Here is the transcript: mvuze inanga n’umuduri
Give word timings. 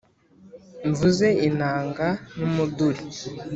mvuze 0.89 1.27
inanga 1.47 2.07
n’umuduri 2.37 3.03